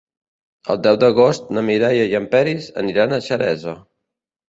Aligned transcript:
El 0.73 0.79
deu 0.87 0.97
d'agost 1.03 1.53
na 1.59 1.65
Mireia 1.69 2.09
i 2.15 2.19
en 2.23 2.27
Peris 2.35 2.73
aniran 2.85 3.19
a 3.19 3.25
Xeresa. 3.31 3.81